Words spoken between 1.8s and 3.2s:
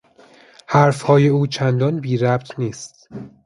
بیربط نیست.